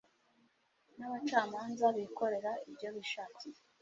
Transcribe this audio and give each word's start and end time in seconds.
n 0.97 0.99
abacamanza 1.07 1.85
bikorera 1.97 2.51
ibyo 2.69 2.89
bishakiye 2.95 3.59